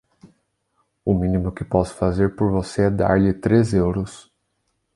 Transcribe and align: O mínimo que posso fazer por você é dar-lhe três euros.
O 1.05 1.13
mínimo 1.13 1.51
que 1.51 1.63
posso 1.63 1.93
fazer 1.93 2.35
por 2.35 2.49
você 2.49 2.85
é 2.85 2.89
dar-lhe 2.89 3.35
três 3.35 3.71
euros. 3.71 4.33